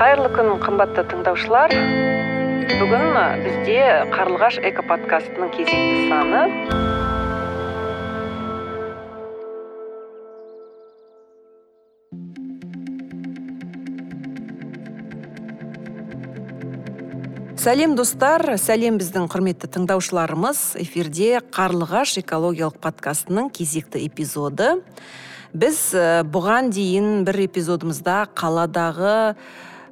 қайырлы 0.00 0.30
күн 0.32 0.54
қымбатты 0.64 1.02
тыңдаушылар. 1.10 1.74
Бүгін 2.80 3.18
бізде 3.44 3.82
қарлығаш 4.08 4.56
экоподкастының 4.70 5.50
кезекті 5.52 6.06
саны. 6.08 6.40
Сәлем 17.60 17.92
достар. 18.00 18.56
Сәлем 18.56 18.96
біздің 18.96 19.28
құрметті 19.28 19.68
тыңдаушыларымыз. 19.76 20.80
Эфирде 20.80 21.44
қарлығаш 21.52 22.22
экологиялық 22.24 22.80
подкастының 22.80 23.52
кезекті 23.52 24.00
эпизоды. 24.08 24.78
Біз 25.52 25.90
бұған 26.32 26.72
дейін 26.72 27.26
бір 27.28 27.44
эпизодымызда 27.50 28.30
қаладағы 28.32 29.18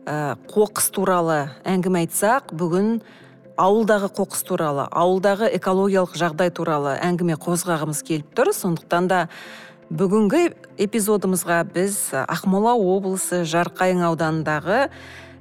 ә, 0.08 0.36
қоқыс 0.48 0.88
туралы 0.94 1.38
әңгіме 1.68 2.06
айтсақ 2.06 2.54
бүгін 2.56 2.98
ауылдағы 3.60 4.08
қоқыс 4.16 4.44
туралы 4.48 4.86
ауылдағы 4.88 5.50
экологиялық 5.58 6.16
жағдай 6.16 6.52
туралы 6.54 6.96
әңгіме 7.04 7.36
қозғағымыз 7.42 8.02
келіп 8.06 8.32
тұр. 8.38 8.52
Сондықтан 8.56 9.08
да 9.10 9.20
бүгінгі 9.90 10.52
эпизодымызға 10.80 11.62
біз 11.74 11.98
ақмола 12.24 12.76
облысы 12.78 13.42
жарқайың 13.48 14.04
ауданындағы 14.08 14.86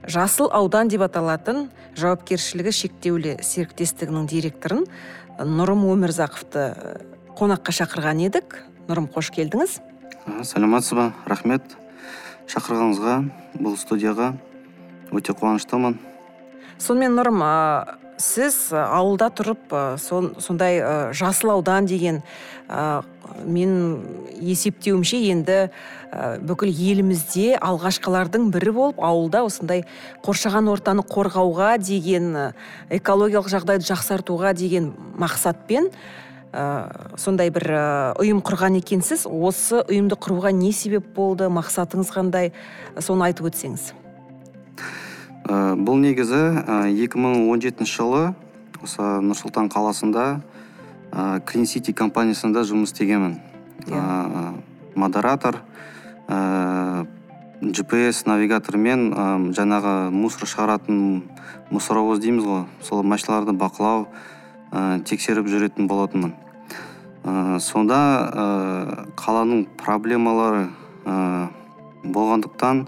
жасыл 0.07 0.51
аудан 0.55 0.91
деп 0.91 1.05
аталатын 1.07 1.67
жауапкершілігі 1.99 2.73
шектеулі 2.75 3.37
серіктестігінің 3.43 4.27
директорын 4.31 4.85
нұрым 5.37 5.85
өмірзақовты 5.93 6.69
қонаққа 7.37 7.75
шақырған 7.83 8.23
едік. 8.25 8.63
Нұрым 8.87 9.09
қош 9.11 9.29
келдіңіз. 9.35 9.81
Сәлеметсіз 10.47 10.95
ба? 10.95 11.11
Рахмет. 11.27 11.75
Шақырғаныңызға 12.47 13.17
бұл 13.59 13.75
студияға 13.75 14.31
өте 15.11 15.33
қуаныштымын. 15.37 15.97
Сонымен 16.77 17.15
нұрым 17.17 17.41
сіз 18.21 18.71
ауылда 18.73 19.29
тұрып 19.37 19.73
сондай 20.01 20.79
жасыл 21.13 21.51
аудан 21.53 21.85
деген 21.85 22.23
мен 23.45 23.73
есептеуімше 24.41 25.19
енді 25.29 25.57
бүкіл 26.49 26.71
елімізде 26.71 27.59
алғашқылардың 27.61 28.49
бірі 28.53 28.73
болып 28.73 29.01
ауылда 29.03 29.43
осындай 29.45 29.83
қоршаған 30.25 30.69
ортаны 30.73 31.05
қорғауға 31.05 31.75
деген 31.77 32.31
экологиялық 32.89 33.51
жағдайды 33.53 33.85
жақсартуға 33.89 34.55
деген 34.57 34.93
мақсатпен 35.21 35.91
сондай 37.21 37.53
бір 37.53 37.69
ұйым 38.17 38.41
құрған 38.41 38.79
екенсіз 38.81 39.27
осы 39.29 39.83
ұйымды 39.83 40.17
құруға 40.17 40.55
не 40.55 40.71
себеп 40.73 41.13
болды 41.13 41.51
мақсатыңыз 41.53 42.09
қандай? 42.15 42.53
Соны 42.97 43.27
айтып 43.29 43.51
өтсеңіз. 43.51 43.91
Ә, 45.47 45.75
бұл 45.79 46.01
негізі 46.03 46.43
ә, 46.59 46.77
2017 46.91 47.87
жылы 47.87 48.33
осы 48.83 49.03
нұрсұлтан 49.23 49.69
қаласында 49.71 50.25
ә, 51.11 51.39
клин 51.47 51.65
сити 51.65 51.93
компаниясында 51.95 52.65
жұмыс 52.67 52.91
істегенмін. 52.91 53.37
Yeah. 53.87 53.95
Ә, 53.95 54.53
модератор 54.99 55.61
ә, 56.27 57.05
gps 57.61 58.25
навигатормен 58.27 59.11
ә, 59.13 59.27
жаңағы 59.55 59.93
мусор 60.11 60.49
шығаратын 60.51 61.23
мусоровоз 61.71 62.19
дейміз 62.19 62.47
ғой. 62.47 62.65
Сол 62.83 63.03
машиналарды 63.03 63.55
бақылау 63.55 64.07
ә, 64.71 64.99
тексеріп 65.07 65.47
жүретін 65.47 65.87
болатынмын. 65.87 66.35
Ә, 67.23 67.59
сонда 67.63 68.01
ә, 68.27 68.47
қаланың 69.15 69.65
проблемалары 69.79 70.67
ә, 71.05 71.47
болғандықтан 72.03 72.83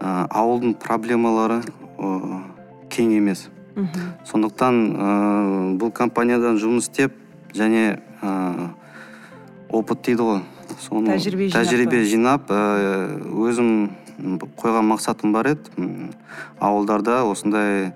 ә, 0.00 0.26
ауылдың 0.30 0.74
проблемалары 0.80 1.60
кең 2.90 3.14
емес. 3.16 3.48
Сондықтан 4.28 4.78
ә, 4.90 5.10
бұл 5.80 5.92
компаниядан 5.94 6.58
жұмыс 6.60 6.88
істеп 6.88 7.14
және 7.54 8.00
ә, 8.20 8.70
опыт 9.68 10.02
дейді 10.08 10.26
ғой. 10.26 10.40
Соны 10.80 11.14
тәжірибе 11.14 11.48
жинап, 11.48 11.56
тәжірибе 11.56 12.04
жинап 12.08 12.50
өзім 12.50 13.70
қойған 14.60 14.86
мақсатым 14.90 15.32
бар 15.32 15.52
еді. 15.54 16.10
Ауылдарда 16.60 17.22
осындай 17.28 17.92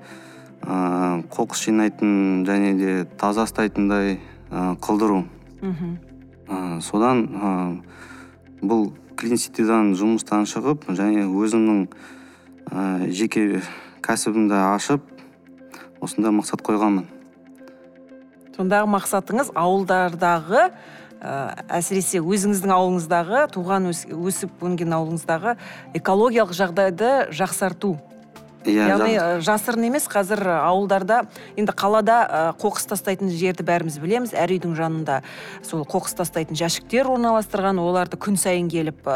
ә, 0.63 1.23
қоқыс 1.35 1.67
жинайтын 1.69 2.45
және 2.49 2.75
де 2.79 2.97
таза 3.21 3.45
ұстайтындай 3.49 4.19
ә, 4.51 4.75
қылдыру. 4.81 5.25
Ә, 5.61 6.81
содан 6.85 7.27
ә, 7.29 7.55
бұл 8.63 8.93
клинситидан 9.17 9.95
жұмыстан 9.99 10.49
шығып 10.49 10.89
және 10.97 11.27
өзімнің 11.29 11.87
ә, 12.71 13.11
жеке 13.11 13.63
кәсібімді 14.05 14.57
ашып 14.75 15.05
осындай 16.05 16.33
мақсат 16.35 16.63
қойғанмын. 16.65 17.07
Сондағы 18.55 18.91
мақсатыңыз 18.93 19.51
ауылдардағы 19.59 20.61
ә, 20.65 20.71
әсіресе 21.81 22.21
өзіңіздің 22.23 22.75
ауылыңыздағы 22.75 23.45
туған 23.55 23.89
өсіп 23.91 24.63
өнген 24.69 24.95
ауылыңыздағы 24.95 25.57
экологиялық 25.99 26.55
жағдайды 26.55 27.13
жақсарту. 27.35 27.97
Иә 28.69 28.89
яғни 28.89 29.15
жасырын 29.45 29.87
емес 29.89 30.07
қазір 30.11 30.41
ауылдарда 30.55 31.25
енді 31.59 31.75
қалада 31.77 32.17
қоқыс 32.61 32.89
тастайтын 32.91 33.31
жерді 33.33 33.67
бәріміз 33.67 33.99
білеміз. 34.03 34.33
Әр 34.35 34.55
үйдің 34.57 34.75
жанында 34.79 35.21
сол 35.63 35.85
қоқыс 35.89 36.17
тастайтын 36.19 36.59
жәшіктер 36.59 37.09
орналастырған 37.13 37.81
оларды 37.83 38.19
күн 38.21 38.39
сайын 38.41 38.71
келіп 38.73 39.09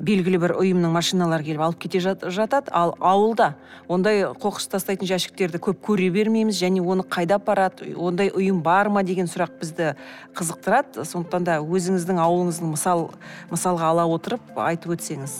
белгілі 0.00 0.40
бір 0.42 0.56
ұйымның 0.60 0.94
машиналары 0.94 1.46
келіп 1.46 1.66
алып 1.66 1.82
кете 1.86 2.00
жатады. 2.00 2.70
Ал 2.70 2.94
ауылда 3.00 3.54
ондай 3.88 4.24
қоқыс 4.30 4.70
тастайтын 4.72 5.10
жәшіктерді 5.10 5.60
көп 5.62 5.82
көре 5.90 6.08
бермейміз 6.14 6.58
және 6.62 6.82
оны 6.82 7.06
қайда 7.06 7.40
апарады 7.40 7.92
ондай 7.96 8.30
ұйым 8.30 8.62
бар 8.62 8.88
ма 8.88 9.02
деген 9.06 9.30
сұрақ 9.30 9.58
бізді 9.60 9.94
қызықтырады. 10.36 11.04
Сондықтан 11.06 11.46
да 11.46 11.60
өзіңіздің 11.62 12.22
ауылыңыздың 12.22 12.74
мысал 12.74 13.08
мысалға 13.50 13.92
ала 13.92 14.08
отырып 14.10 14.56
айтып 14.56 14.96
өтсеңіз 14.96 15.38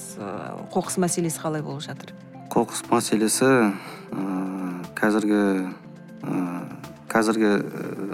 қоқыс 0.74 1.00
мәселесі 1.02 1.42
қалай 1.42 1.62
болып 1.66 1.84
жатыр? 1.86 2.14
Қоқыс 2.56 2.86
мәселесі 2.88 3.46
ә, 4.16 4.20
қазіргі 4.96 5.40
ә, 6.24 6.36
қазіргі 7.12 7.50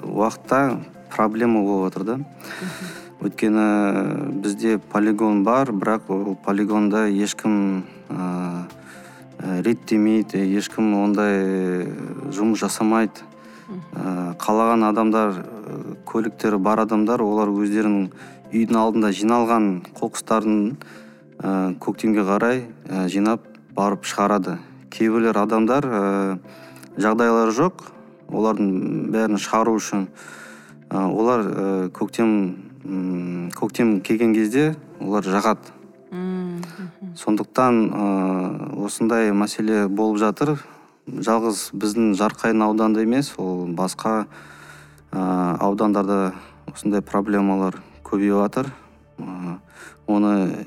уақытта 0.02 0.80
проблема 1.14 1.60
болып 1.62 1.92
отыр 1.92 2.04
да. 2.08 2.16
Өйткені 3.22 4.40
бізде 4.42 4.80
полигон 4.90 5.44
бар 5.46 5.70
бірақ 5.70 6.10
ол 6.10 6.34
полигонда 6.34 7.04
ешкім 7.06 7.84
ә, 8.10 8.64
реттемейді 9.62 10.42
ешкім 10.58 10.90
ондай 11.04 11.86
жұмыс 12.34 12.64
жасамайды. 12.64 13.22
Ә, 13.94 14.34
қалаған 14.42 14.88
адамдар 14.90 15.38
көліктері 16.02 16.58
бар 16.58 16.82
адамдар 16.82 17.22
олар 17.22 17.54
өздерінің 17.54 18.10
үйдің 18.50 18.82
алдында 18.82 19.14
жиналған 19.14 19.70
қоқыстарын 20.02 20.60
ә, 21.38 21.78
көктемге 21.78 22.26
қарай 22.26 22.64
ә, 22.90 23.06
жинап 23.06 23.51
барып 23.76 24.04
шығарады. 24.08 24.58
Кейбіреулер 24.92 25.38
адамдар 25.42 25.86
ә, 25.86 26.02
жағдайлары 27.00 27.54
жоқ. 27.56 27.86
Олардың 28.32 29.10
бәрін 29.12 29.40
шығару 29.40 29.76
үшін 29.78 30.06
ә, 30.90 31.06
олар 31.08 31.46
ә, 31.46 31.66
көктем 31.94 32.36
көктем 33.54 34.00
келген 34.02 34.32
кезде 34.34 34.74
олар 35.00 35.22
жағады. 35.22 35.70
Сондықтан 37.16 37.78
ә, 37.88 38.06
осындай 38.84 39.30
мәселе 39.30 39.86
болып 39.88 40.18
жатыр. 40.18 40.56
Жалғыз 41.06 41.70
біздің 41.78 42.12
жарқайың 42.18 42.62
ауданында 42.66 43.02
емес 43.06 43.32
ол 43.38 43.68
басқа 43.70 44.26
ә, 45.12 45.56
аудандарда 45.62 46.32
осындай 46.72 47.02
проблемалар 47.02 47.78
көбейіп 48.04 48.42
жатыр. 48.42 48.72
Оны 50.06 50.64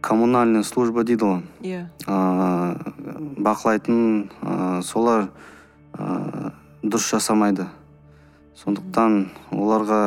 коммунальный 0.00 0.64
служба 0.64 1.04
дейді 1.04 1.24
ғой 1.24 1.42
иә 1.62 1.86
бақылайтын 3.40 4.30
ә, 4.42 4.82
солар 4.82 5.28
ә, 5.94 6.52
дұрыс 6.82 7.10
жасамайды. 7.12 7.66
Сондықтан 8.60 9.30
оларға 9.56 10.00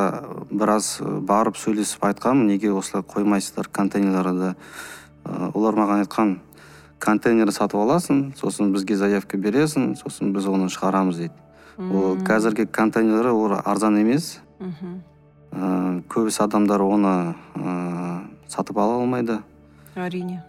біраз 0.52 1.00
барып 1.02 1.58
сөйлесіп 1.58 2.04
айтқанмын 2.10 2.52
неге 2.54 2.72
осылай 2.74 3.04
қоймайсыздар 3.04 3.70
контейнерларды 3.74 4.54
ә, 4.54 5.52
олар 5.54 5.78
маған 5.80 6.04
айтқан 6.04 6.36
контейнер 7.04 7.52
сатып 7.52 7.82
аласың 7.82 8.34
сосын 8.40 8.74
бізге 8.74 8.98
заявка 8.98 9.38
бересің 9.38 9.96
сосын 10.00 10.34
біз 10.36 10.46
оны 10.48 10.70
шығарамыз 10.72 11.24
дейді. 11.24 11.40
Ол 11.78 12.20
қазіргі 12.22 12.68
контейнерлер 12.70 13.34
ол 13.34 13.58
арзан 13.58 13.98
емес. 13.98 14.38
Мхм. 14.60 15.02
Ә, 15.52 16.04
көбісі 16.10 16.46
адамдар 16.46 16.82
оны 16.86 17.34
ә, 17.56 18.22
сатып 18.48 18.78
ала 18.78 19.02
алмайды. 19.02 19.40
Әрине. 19.96 20.42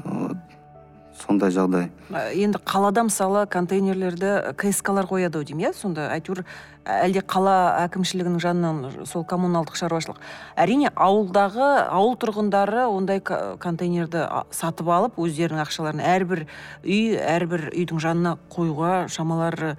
Сондай 1.14 1.52
жағдай. 1.54 1.88
Енді 2.34 2.58
қалада 2.66 3.04
мысалы 3.06 3.44
контейнерлерді 3.46 4.54
кск 4.58 4.88
лар 4.90 5.06
қояды 5.06 5.38
ау 5.38 5.46
деймін 5.46 5.68
иә? 5.68 5.70
Сонда 5.78 6.08
әйтеуір 6.10 6.42
әлде 6.90 7.22
қала 7.22 7.54
әкімшілігінің 7.84 8.40
жанынан 8.42 9.06
сол 9.06 9.22
коммуналдық 9.24 9.78
шаруашылық. 9.78 10.18
Әрине 10.58 10.90
ауылдағы 10.90 11.68
ауыл 11.86 12.18
тұрғындары 12.18 12.88
ондай 12.90 13.22
контейнерді 13.22 14.26
сатып 14.50 14.90
алып 14.90 15.22
өздерінің 15.22 15.62
ақшаларын 15.62 16.02
әрбір 16.02 16.44
үй 16.82 17.14
әрбір 17.22 17.70
үйдің 17.70 18.02
жанына 18.04 18.36
қоюға 18.52 19.06
шамалары 19.06 19.76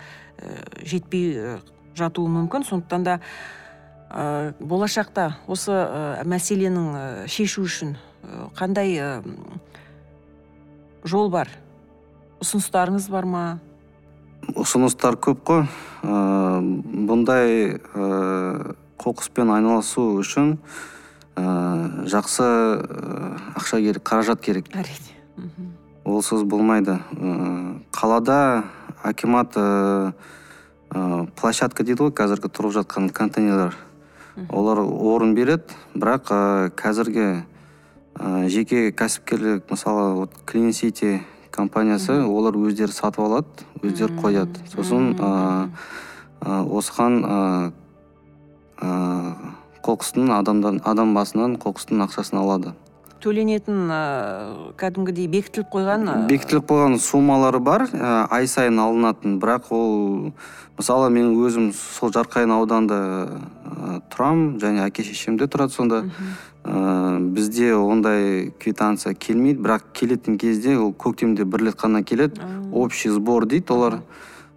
жетпей 0.87 1.59
жатуы 1.99 2.31
мүмкін. 2.31 2.63
Сондықтан 2.63 3.05
да 3.05 3.19
ә, 4.09 4.53
болашақта 4.59 5.33
осы 5.47 5.75
ә, 5.75 6.23
мәселенің 6.23 6.91
ә, 6.95 7.05
шешу 7.27 7.67
үшін 7.67 7.97
қандай 8.57 8.95
ә, 8.97 9.09
жол 11.05 11.29
бар? 11.29 11.49
Ұсыныстарыңыз 12.43 13.07
бар 13.11 13.25
ма? 13.29 13.43
Ұсыныстар 14.53 15.17
көп 15.17 15.41
қой. 15.47 15.63
Ә, 16.05 16.59
бұндай 17.09 17.79
ә, 17.79 18.75
қоқыспен 19.01 19.51
айналысу 19.55 20.07
үшін 20.19 20.57
ә, 21.35 21.45
жақсы 22.11 22.45
ә, 22.45 23.31
ақша 23.57 23.81
керек 23.81 24.05
қаражат 24.05 24.43
керек. 24.45 24.69
Әрине. 24.75 25.15
Олсыз 26.05 26.43
болмайды. 26.43 26.99
Ә, 27.17 27.79
қалада 27.95 28.65
акимат 29.03 29.57
ә, 29.57 30.13
площадка 31.35 31.83
дейді 31.83 32.07
ғой 32.07 32.15
қазіргі 32.15 32.51
тұрып 32.53 32.77
жатқан 32.79 33.09
контейнерлер. 33.13 33.75
Олар 34.51 34.81
орын 34.83 35.33
береді 35.35 35.75
бірақ 35.95 36.29
ә, 36.29 36.39
қазіргі 36.75 37.45
ә, 38.15 38.47
жеке 38.49 38.91
кәсіпкерлік 38.91 39.69
мысалы 39.71 40.13
вот 40.15 40.31
клин 40.45 40.73
сити 40.73 41.21
компаниясы 41.51 42.21
олар 42.23 42.55
өздері 42.59 42.91
сатып 42.91 43.23
алады 43.23 43.67
өздері 43.81 44.15
қояды. 44.19 44.59
Сосын 44.71 45.13
ә, 45.15 45.69
осыған 46.43 47.21
ә, 47.25 48.89
қоқыстың 49.85 50.33
адамдан 50.35 50.81
адам 50.83 51.13
басынан 51.15 51.55
қоқыстың 51.61 52.03
ақшасын 52.07 52.41
алады. 52.41 52.73
Төленетін 53.23 53.87
ә, 53.89 54.01
кәдімгідей 54.77 55.29
бекітіліп 55.31 55.71
қойған 55.73 56.27
бекітіліп 56.29 56.67
қойған 56.69 56.99
суммалары 57.01 57.61
бар 57.63 57.87
ә, 57.89 58.27
ай 58.29 58.47
сайын 58.47 58.79
алынатын. 58.83 59.39
Бірақ 59.41 59.71
ол 59.73 60.33
мысалы 60.77 61.09
мен 61.09 61.31
өзім 61.39 61.71
сол 61.73 62.11
жарқайың 62.13 62.53
ауданында 62.53 62.99
ә, 62.99 64.01
тұрамын 64.13 64.59
және 64.61 64.83
әке 64.85 65.07
шешем 65.07 65.39
де 65.39 65.47
тұрады 65.47 65.73
сонда. 65.73 66.03
Ә, 66.65 67.19
бізде 67.19 67.73
ондай 67.77 68.51
квитанция 68.59 69.13
келмейді 69.13 69.61
бірақ 69.61 69.87
келетін 69.93 70.37
кезде 70.41 70.75
ол 70.77 70.91
көктемде 70.91 71.45
бір 71.45 71.69
рет 71.69 71.77
қана 71.79 72.03
келеді. 72.03 72.41
Общий 72.73 73.11
сбор 73.11 73.45
дейді 73.45 73.71
олар. 73.73 74.01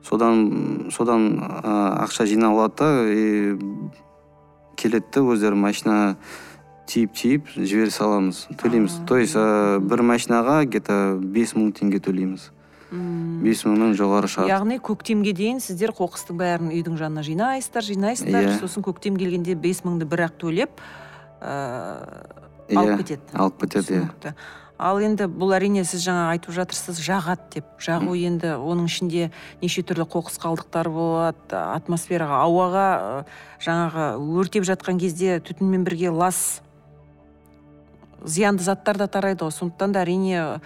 Содан 0.03 0.91
содан 0.91 1.39
ә, 1.63 2.03
ақша 2.05 2.27
жинап 2.27 2.57
алады 2.57 2.75
да 2.79 2.89
и 3.13 3.57
келеді 4.77 5.07
да 5.15 5.21
өздері 5.21 5.55
машина 5.55 6.17
тиеп 6.87 7.13
тиеп 7.13 7.49
жібере 7.55 7.91
саламыз 7.91 8.47
төлейміз. 8.57 9.05
То 9.07 9.19
есть 9.19 9.37
ә, 9.37 9.79
бір 9.79 10.03
машинаға 10.03 10.65
где 10.65 10.81
то 10.81 11.19
бес 11.21 11.53
мың 11.55 11.75
теңге 11.77 12.01
төлейміз. 12.01 12.51
Бес 12.89 13.67
мыңнан 13.69 13.93
жоғары 13.93 14.31
шығады 14.33 14.49
яғни 14.49 14.79
көктемге 14.81 15.35
дейін 15.37 15.59
сіздер 15.61 15.93
қоқыстың 15.93 16.39
бәрін 16.41 16.71
үйдің 16.73 16.97
жанына 16.97 17.21
жинайсыздар 17.27 17.85
жинайсыздар. 17.85 18.47
Иә. 18.49 18.55
Сосын 18.63 18.81
көктем 18.87 19.19
келгенде 19.21 19.53
бес 19.53 19.83
мыңды 19.85 20.09
бір 20.09 20.25
ақ 20.31 20.39
төлеп 20.41 20.81
ыыы 21.41 22.39
иә 22.69 22.79
алып 22.79 23.03
кетеді. 23.03 23.23
алып 23.35 23.61
кетеді 23.63 24.01
иә. 24.01 24.35
Ал 24.79 25.01
енді 25.03 25.27
бұл 25.27 25.51
әрине 25.57 25.83
сіз 25.83 26.05
жаңа 26.05 26.29
айтып 26.37 26.55
жатырсыз 26.55 27.01
жағады 27.03 27.49
деп. 27.57 27.67
Жағу 27.83 28.15
енді 28.15 28.53
оның 28.63 28.87
ішінде 28.87 29.33
неше 29.59 29.83
түрлі 29.83 30.07
қоқыс 30.07 30.39
қалдықтары 30.39 30.93
болады 30.95 31.59
атмосфераға 31.59 32.45
ауаға 32.45 32.85
жаңағы 33.59 34.05
өртеп 34.39 34.69
жатқан 34.69 35.01
кезде 35.03 35.41
түтінмен 35.43 35.83
бірге 35.83 36.15
лас 36.15 36.61
зиянды 38.23 38.63
заттар 38.63 39.03
да 39.03 39.09
тарайды 39.11 39.49
ғой. 39.49 39.51
Сондықтан 39.51 39.97
да 39.97 40.05
әрине 40.07 40.61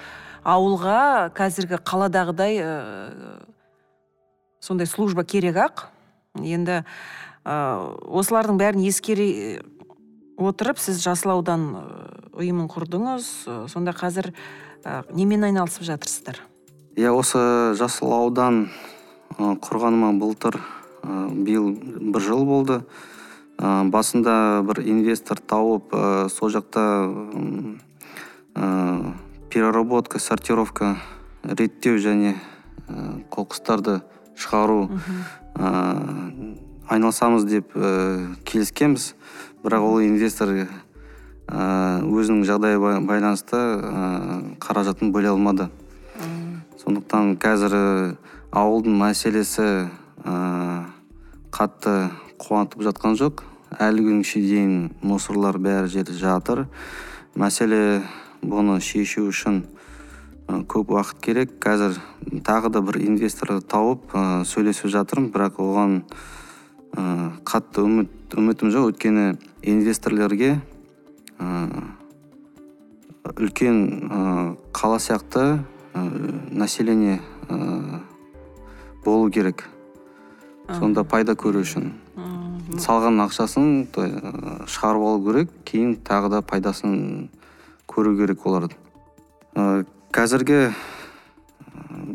ауылға 0.44 1.32
қазіргі 1.32 1.80
қаладағыдай 1.80 2.60
ыыы 2.60 3.40
сондай 4.60 4.86
служба 4.86 5.24
керек 5.24 5.56
ақ. 5.56 5.86
Енді 6.36 6.82
ы 7.48 7.56
осылардың 8.12 8.60
бәрін 8.60 8.84
ескере 8.84 9.62
отырып 10.48 10.78
сіз 10.82 11.00
жасыл 11.02 11.34
аудан 11.36 11.62
ы, 11.76 11.82
ұйымын 12.42 12.68
құрдыңыз. 12.72 13.28
Ы, 13.46 13.56
сонда 13.72 13.94
қазір 13.96 14.32
ы, 14.32 15.02
немен 15.14 15.44
айналысып 15.48 15.86
жатырсыздар? 15.86 16.40
Иә 16.96 17.12
осы 17.16 17.72
жасыл 17.78 18.12
аудан 18.12 18.66
құрғаныма 19.38 20.12
былтыр 20.20 20.58
биыл 21.02 21.72
бір 22.12 22.20
жыл 22.20 22.44
болды. 22.44 22.82
Ы, 23.58 23.88
басында 23.92 24.62
бір 24.68 24.82
инвестор 24.84 25.40
тауып 25.40 25.94
ы, 25.94 26.28
сол 26.32 26.52
жақта 26.52 26.82
ы, 28.54 29.14
переработка 29.52 30.18
сортировка 30.18 30.96
реттеу 31.42 31.98
және 32.00 32.36
қоқыстарды 33.32 34.00
шығару 34.36 34.88
ы, 34.88 35.70
айналысамыз 36.92 37.44
деп 37.48 37.72
ы, 37.76 38.34
келіскенбіз. 38.44 39.12
Бірақ 39.62 39.84
ол 39.86 40.00
инвестор 40.02 40.50
ы, 40.50 40.66
өзінің 41.46 42.42
жағдайы 42.48 42.80
байланысты 43.06 43.56
ы, 43.56 44.56
қаражатын 44.58 45.12
бөле 45.14 45.30
алмады. 45.30 45.68
Сондықтан 46.82 47.36
қазір 47.38 47.76
ы, 47.78 47.84
ауылдың 48.50 48.96
мәселесі 48.98 49.86
ы, 50.26 50.34
қатты 51.54 52.10
қуантып 52.42 52.82
жатқан 52.88 53.14
жоқ. 53.20 53.44
Әлі 53.78 54.02
күнге 54.08 54.42
дейін 54.42 54.74
мусорлар 55.00 55.60
бәрі 55.62 55.88
жерде 55.94 56.18
жатыр. 56.18 56.66
Мәселе 57.38 58.02
бұны 58.42 58.80
шешу 58.82 59.28
үшін 59.30 59.62
көп 60.48 60.90
уақыт 60.92 61.22
керек. 61.22 61.56
Қазір 61.62 62.00
тағы 62.42 62.74
да 62.74 62.82
бір 62.82 62.98
инвестор 63.06 63.60
тауып 63.62 64.10
ы, 64.10 64.42
сөйлесіп 64.42 64.90
жатырмын. 64.90 65.30
Бірақ 65.30 65.62
оған 65.62 66.00
ы, 66.96 67.04
қатты 67.44 67.84
үміт 67.84 68.36
үмітім 68.36 68.72
жоқ. 68.72 68.92
Өйткені 68.92 69.36
инвесторлерге 69.62 70.60
ы, 71.38 71.46
үлкен 73.36 73.78
ы, 74.08 74.22
қала 74.72 74.98
сияқты 75.02 75.64
население 76.50 77.20
ы, 77.48 78.00
болу 79.04 79.30
керек. 79.30 79.68
Сонда 80.78 81.04
пайда 81.04 81.34
көру 81.36 81.64
үшін. 81.64 81.90
Салған 82.80 83.18
ақшасын 83.26 83.88
шығарып 83.92 85.02
алу 85.04 85.24
керек. 85.26 85.50
Кейін 85.68 85.96
тағы 86.06 86.30
да 86.36 86.42
пайдасын 86.42 87.28
көру 87.90 88.14
керек 88.16 88.46
олардың 88.46 88.78
ы, 89.56 89.84
қазіргі 90.14 90.72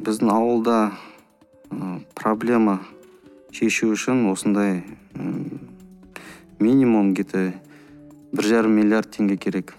біздің 0.05 0.31
ауылда 0.33 0.77
ы, 1.69 1.99
проблема 2.17 2.79
шешу 3.57 3.89
үшін 3.95 4.27
осындай 4.31 4.83
минимум 6.59 7.13
где 7.13 7.23
то 7.23 7.41
бір 8.33 8.43
жарым 8.45 8.75
миллиард 8.77 9.09
теңге 9.15 9.37
керек. 9.37 9.73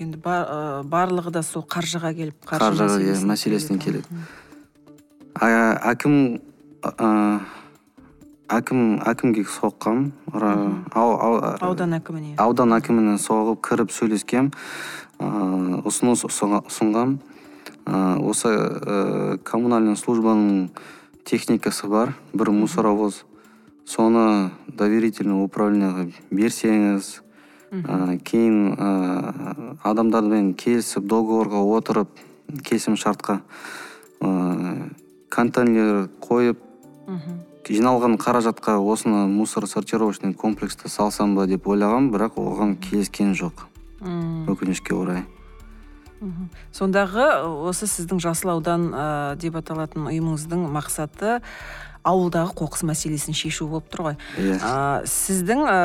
Енді 0.00 0.16
ы, 0.16 0.82
барлығы 0.88 1.30
да 1.32 1.42
сол 1.44 1.62
қаржыға 1.68 2.12
келіп 2.16 2.46
қаржыға 2.48 3.00
иә 3.04 3.16
мәселесіне 3.28 3.78
келеді 3.80 4.04
А- 5.40 5.76
әкім 5.92 6.40
әкім 8.50 8.80
әкімге 9.06 9.44
соққам 9.46 10.10
аудан 10.32 11.94
әкіміне. 12.00 12.34
аудан 12.40 12.72
әкіміне 12.76 13.16
соғып 13.20 13.60
кіріп 13.68 13.92
сөйлескем 13.92 14.50
ыыы 15.20 15.82
ұсыныс 15.84 16.24
ұсынға- 16.28 16.64
ұсынғам. 16.66 17.18
Осы 17.86 18.48
ы, 18.48 19.38
коммунальный 19.44 19.96
службаның 19.96 20.70
техникасы 21.24 21.88
бар. 21.88 22.14
Бір 22.32 22.50
мусоровоз. 22.50 23.24
Соны 23.86 24.50
доверительный 24.68 25.42
управленияға 25.42 26.06
берсеңіз 26.30 27.20
ы, 27.72 28.18
кейін 28.22 28.74
ы, 28.76 29.76
адамдармен 29.82 30.54
келісіп 30.54 31.08
договорға 31.10 31.64
отырып 31.76 32.22
келісім 32.62 32.94
шартқа 33.00 33.40
ы, 34.22 34.90
контейнер 35.28 36.06
қойып 36.22 36.62
мхм 37.08 37.40
жиналған 37.70 38.16
қаражатқа 38.18 38.78
осыны 38.82 39.26
мусор 39.30 39.66
сортировочный 39.70 40.34
комплексті 40.34 40.88
салсам 40.90 41.36
ба 41.36 41.46
деп 41.46 41.68
ойлағам 41.70 42.08
бірақ 42.10 42.38
оған 42.40 42.74
келіскен 42.82 43.34
жоқ. 43.38 43.66
Мм, 44.00 44.48
өкінішке 44.50 44.94
орай. 44.96 45.22
Сондағы 46.76 47.26
осы 47.70 47.88
сіздің 47.88 48.20
жасыл 48.20 48.52
аудан 48.54 48.88
ы, 48.92 49.04
деп 49.40 49.56
аталатын 49.60 50.08
ұйымыңыздың 50.10 50.66
мақсаты 50.74 51.38
ауылдағы 52.06 52.54
қоқыс 52.56 52.82
мәселесін 52.88 53.36
шешу 53.36 53.66
болып 53.68 53.88
тұр 53.92 54.04
ғой. 54.08 54.16
Иә 54.40 54.56
а, 54.64 54.74
сіздің 55.08 55.64
ә, 55.68 55.76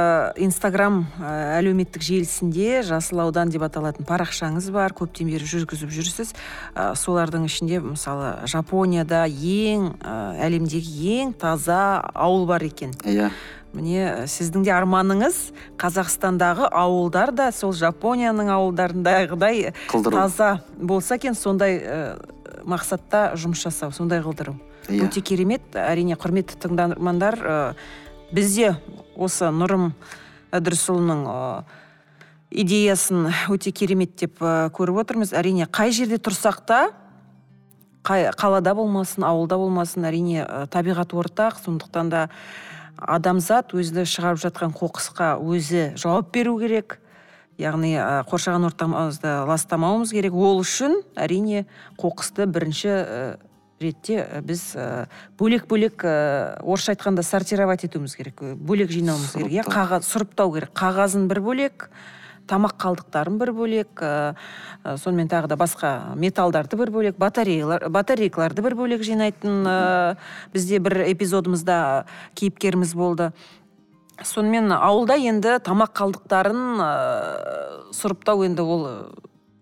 инстаграм 0.46 1.04
ә, 1.20 1.60
әлеуметтік 1.60 2.06
желісінде 2.06 2.84
жасыл 2.88 3.24
аудан 3.26 3.52
деп 3.52 3.66
аталатын 3.68 4.08
парақшаңыз 4.08 4.70
бар 4.76 4.96
көптен 4.96 5.28
бері 5.32 5.48
жүргізіп 5.50 5.92
жүрсіз. 5.92 6.32
Ә, 6.74 6.94
солардың 7.00 7.50
ішінде 7.50 7.82
мысалы 7.84 8.48
жапонияда 8.48 9.26
ең 9.28 9.92
ә, 10.00 10.16
әлемдегі 10.48 11.20
ең 11.20 11.36
таза 11.42 12.00
ауыл 12.14 12.48
бар 12.48 12.64
екен. 12.64 12.96
Иә. 13.04 13.32
Міне 13.76 14.24
сіздің 14.32 14.64
де 14.64 14.72
арманыңыз 14.72 15.50
қазақстандағы 15.82 16.70
ауылдар 16.72 17.34
да 17.36 17.50
сол 17.52 17.74
жапонияның 17.76 18.54
ауылдарындағыдай 18.56 19.74
таза 19.92 20.62
болса 20.80 21.20
екен. 21.20 21.36
Сондай 21.36 21.82
ә, 21.84 22.00
мақсатта 22.64 23.34
жұмыс 23.36 23.68
жасау 23.68 23.92
сондай 23.92 24.24
қылдыру. 24.24 24.56
Иә. 24.90 25.08
өте 25.08 25.22
керемет. 25.22 25.64
Әрине 25.74 26.18
құрметті 26.20 26.60
тыңдармандар 26.62 27.40
ә, 27.42 27.56
біз 28.34 28.54
де 28.56 28.76
осы 29.18 29.50
нұрым 29.50 29.94
ыдырысұлының 30.54 31.26
идеясын 32.56 33.32
өте 33.52 33.72
керемет 33.72 34.16
деп 34.20 34.40
көріп 34.40 35.02
отырмыз. 35.02 35.34
Әрине 35.34 35.66
қай 35.66 35.92
жерде 35.96 36.20
тұрсақ 36.22 36.62
та 36.68 36.80
қай 38.06 38.30
қалада 38.38 38.76
болмасын 38.78 39.26
ауылда 39.26 39.58
болмасын 39.58 40.06
әрине 40.06 40.46
табиғат 40.72 41.16
ортақ. 41.18 41.58
Сондықтан 41.66 42.12
да 42.14 42.28
адамзат 42.96 43.74
өзі 43.74 44.06
шығарып 44.06 44.44
жатқан 44.46 44.76
қоқысқа 44.78 45.36
өзі 45.42 45.96
жауап 45.98 46.32
беру 46.36 46.60
керек. 46.62 47.00
Яғни 47.58 47.96
қоршаған 48.30 48.68
ортамызды 48.70 49.34
ластамауымыз 49.50 50.12
керек. 50.14 50.36
Ол 50.36 50.60
үшін 50.62 51.02
әрине 51.16 51.66
қоқысты 51.98 52.46
бірінші 52.46 53.40
ретте 53.82 54.20
ә, 54.24 54.42
біз 54.46 54.62
ә, 54.80 55.08
бөлек 55.40 55.68
бөлек 55.68 56.06
ә, 56.08 56.60
орысша 56.64 56.96
айтқанда 56.96 57.24
сортировать 57.24 57.84
етуіміз 57.88 58.16
керек. 58.16 58.42
Бөлек 58.56 58.92
жинауымыз 58.94 59.34
керек. 59.36 59.52
Иә 59.52 59.66
қағаз 59.68 60.08
сұрыптау 60.08 60.54
керек. 60.56 60.72
Қағазын 60.78 61.28
бір 61.32 61.42
бөлек 61.44 61.90
тамақ 62.50 62.78
қалдықтарын 62.82 63.40
бір 63.42 63.52
бөлек 63.58 64.02
ә, 64.06 64.36
сонымен 65.02 65.30
тағы 65.32 65.50
да 65.52 65.58
басқа 65.60 66.16
металдарды 66.20 66.78
бір 66.78 66.92
бөлек 66.94 67.18
батареялар 67.20 67.88
батарейкаларды 67.90 68.64
бір 68.66 68.78
бөлек 68.78 69.04
жинайтын 69.06 69.66
ә, 69.66 69.78
бізде 70.54 70.80
бір 70.80 71.02
эпизодымызда 71.10 72.06
кейіпкеріміз 72.38 72.94
болды. 72.96 73.32
Сонымен 74.22 74.72
ауылда 74.72 75.18
енді 75.20 75.58
тамақ 75.66 75.98
қалдықтарын 75.98 76.64
ә, 76.86 76.92
сұрыптау 77.98 78.46
енді 78.48 78.64
ол 78.64 78.88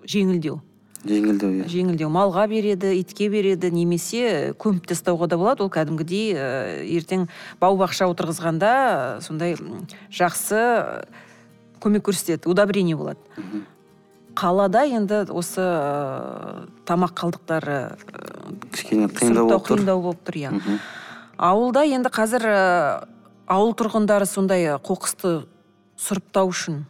жеңілдеу. 0.06 0.60
Жеңілдеу 1.04 1.52
иә. 1.60 1.68
Жеңілдеу. 1.72 2.10
Малға 2.14 2.46
береді 2.52 2.94
итке 3.00 3.28
береді 3.32 3.72
немесе 3.74 4.54
көміп 4.60 4.88
тастауға 4.88 5.28
да 5.32 5.38
болады. 5.40 5.66
Ол 5.66 5.72
кәдімгідей 5.74 6.34
ә, 6.36 6.48
ертең 6.84 7.28
бау 7.60 7.78
бақша 7.80 8.08
отырғызғанда 8.12 8.72
ә, 8.72 9.22
сондай 9.26 9.58
жақсы 10.14 10.62
көмек 11.84 12.06
көрсетеді 12.08 12.48
удобрение 12.48 12.96
болады. 12.96 13.20
Қалада 14.34 14.86
енді 14.88 15.26
осы 15.30 15.62
ә, 15.62 16.68
тамақ 16.88 17.14
қалдықтары 17.20 17.98
кішкене 18.72 19.12
қиындау 19.12 19.52
болып 19.52 19.68
тұр. 19.68 19.78
қиындау 19.78 20.02
болып 20.08 20.24
тұр 20.24 20.40
иә. 20.40 20.54
Ауылда 21.38 21.84
енді 21.86 22.10
қазір 22.14 22.48
ә, 22.48 22.64
ауыл 23.52 23.76
тұрғындары 23.78 24.26
сондай 24.30 24.72
қоқысты 24.80 25.44
сұрыптау 26.00 26.50
үшін 26.50 26.86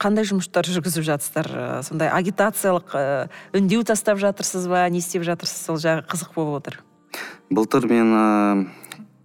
қандай 0.00 0.26
жұмыстар 0.28 0.66
жүргізіп 0.68 1.06
жатырсыздар 1.06 1.48
Ә, 1.54 1.82
сондай 1.86 2.10
агитациялық 2.12 2.94
ә, 2.94 3.02
үндеу 3.56 3.84
тастап 3.86 4.18
жатырсыз 4.22 4.66
ба? 4.70 4.84
Не 4.90 4.98
істеп 4.98 5.24
жатырсыз? 5.26 5.64
Сол 5.68 5.78
жағы 5.80 6.04
қызық 6.10 6.34
болып 6.34 6.60
отыр. 6.60 6.80
Былтыр 7.50 7.86
мен 7.90 8.10
ә, 8.14 8.26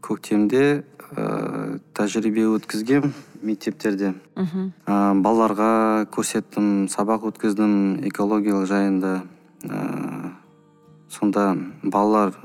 көктемде 0.06 0.84
ә, 1.16 1.80
тәжірибе 1.98 2.46
өткізгем 2.56 3.12
мектептерде. 3.42 4.14
Ә, 4.38 5.14
балаларға 5.20 6.06
көрсеттім 6.14 6.88
сабақ 6.92 7.30
өткіздім 7.32 8.06
экологиялық 8.12 8.68
жайында. 8.70 9.14
Ә, 9.66 10.34
сонда 11.10 11.56
балалар 11.84 12.36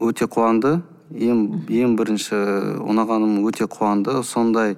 өте 0.00 0.26
қуанды. 0.30 0.80
Ең, 1.08 1.64
ең 1.72 1.94
бірінші 1.96 2.36
ұнағаным 2.84 3.40
өте 3.48 3.64
қуанды. 3.64 4.22
Сондай 4.22 4.76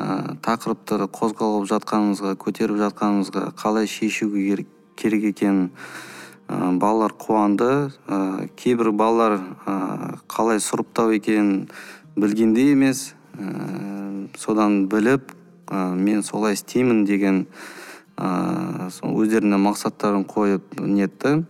ә, 0.00 0.36
тақырыпты 0.44 0.96
қозғалып 1.12 1.66
жатқанымызға 1.68 2.34
көтеріп 2.40 2.78
жатқанымызға 2.80 3.50
қалай 3.60 3.88
шешуге 3.90 4.64
керек, 4.96 5.26
екенін 5.32 5.70
ә, 6.48 6.72
балалар 6.80 7.12
қуанды. 7.20 7.90
Ә, 8.08 8.48
кейбір 8.56 8.92
балалар 8.96 9.38
ә, 9.66 9.76
қалай 10.30 10.62
сұрыптау 10.64 11.12
екенін 11.18 11.68
білгенде 12.16 12.70
емес. 12.72 13.14
Ә, 13.36 14.28
содан 14.38 14.86
біліп 14.88 15.34
ә, 15.68 15.92
мен 15.94 16.22
солай 16.22 16.56
істеймін 16.58 17.04
деген 17.04 17.46
сол 18.20 19.14
өздеріне 19.16 19.56
мақсаттарын 19.56 20.26
қойып 20.28 20.80
нетті. 20.84 21.44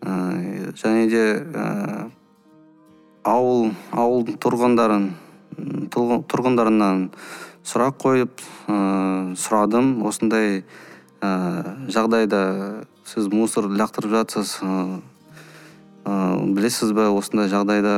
Ә, 0.00 0.72
және 0.80 1.08
де 1.12 1.24
ә, 1.44 2.08
ауыл 3.24 3.72
ауыл 3.92 4.24
тұрғындарын 4.40 5.10
тұрғындарынан 5.94 7.08
сұрақ 7.64 7.96
қойып 8.02 8.42
ә, 8.68 9.34
сұрадым. 9.40 10.04
осындай 10.04 10.64
ә, 11.20 11.30
жағдайда 11.88 12.84
сіз 13.08 13.28
мусор 13.32 13.68
лақтырып 13.72 14.12
жатсыз 14.12 14.58
ә, 14.60 15.00
білесіз 16.04 16.92
бе 16.92 17.08
осындай 17.08 17.48
жағдайда 17.48 17.94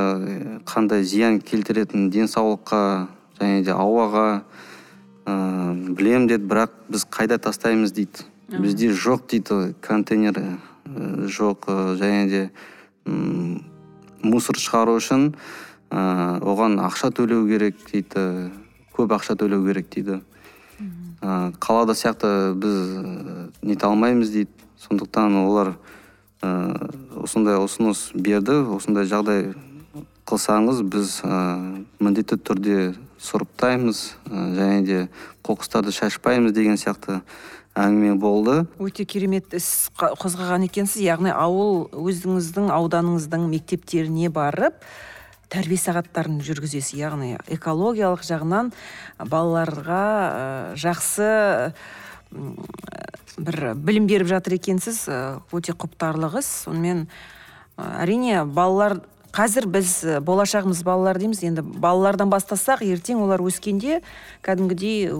қандай 0.66 1.02
зиян 1.02 1.40
келтіретінін 1.40 2.10
денсаулыққа 2.14 3.08
және 3.40 3.64
де 3.66 3.74
ауаға 3.74 4.42
ә, 5.26 5.34
білемін 5.98 6.28
деді 6.30 6.46
бірақ 6.46 6.70
біз 6.88 7.06
қайда 7.10 7.38
тастаймыз 7.38 7.92
дейді. 7.92 8.26
Бізде 8.46 8.92
жоқ 8.94 9.26
дейді 9.26 9.74
контейнер 9.82 10.38
жоқ 11.26 11.66
және 11.98 12.28
де 12.30 12.42
мусор 14.22 14.58
шығару 14.58 14.96
үшін 15.00 15.32
ә, 15.90 16.38
оған 16.38 16.78
ақша 16.86 17.10
төлеу 17.10 17.46
керек 17.50 17.82
дейді. 17.90 18.52
Көп 18.96 19.12
ақша 19.16 19.36
төлеу 19.38 19.64
керек 19.66 19.90
дейді. 19.92 20.20
Ә, 21.22 21.52
қалада 21.60 21.96
сияқты 21.96 22.54
біз 22.56 22.76
ә, 23.00 23.50
нете 23.62 23.86
алмаймыз 23.86 24.32
дейді. 24.32 24.50
Сондықтан 24.76 25.38
олар 25.40 25.74
ә, 26.42 26.50
осындай 27.16 27.56
ұсыныс 27.62 28.10
берді 28.14 28.60
осындай 28.76 29.08
жағдай 29.08 29.54
қылсаңыз 30.28 30.82
біз 30.84 31.20
ә, 31.24 31.40
міндетті 31.98 32.38
түрде 32.44 32.78
сұрыптаймыз 33.22 34.02
ә, 34.28 34.46
және 34.58 34.80
де 34.84 34.98
қоқыстарды 35.46 35.94
шашпаймыз 35.96 36.52
деген 36.52 36.76
сияқты 36.76 37.22
әңгіме 37.76 38.16
болды. 38.20 38.56
Өте 38.80 39.04
керемет 39.08 39.54
іс 39.56 39.88
қозғаған 39.96 40.64
екенсіз. 40.68 41.02
Яғни 41.04 41.32
ауыл 41.32 41.86
өзіңіздің 41.92 42.70
ауданыңыздың 42.72 43.48
мектептеріне 43.52 44.30
барып 44.32 44.80
тәрбие 45.52 45.78
сағаттарын 45.78 46.40
жүргізесіз. 46.44 46.96
Яғни 46.98 47.36
экологиялық 47.54 48.24
жағынан 48.26 48.72
балаларға 49.18 50.02
ә, 50.26 50.46
жақсы 50.80 51.28
бір 53.36 53.74
білім 53.76 54.08
беріп 54.10 54.30
жатыр 54.30 54.56
екенсіз. 54.58 55.04
Ә, 55.06 55.20
өте 55.54 55.76
құптарлық 55.76 56.40
іс 56.40 56.50
сонымен 56.66 57.06
ә, 57.76 58.02
әрине 58.02 58.42
балалар 58.44 58.98
қазір 59.36 59.68
біз 59.70 60.00
болашағымыз 60.26 60.82
балалар 60.86 61.20
дейміз. 61.20 61.44
Енді 61.46 61.62
балалардан 61.62 62.32
бастасақ 62.32 62.82
ертең 62.86 63.22
олар 63.26 63.44
өскенде 63.44 64.00
кәдімгідей 64.46 65.10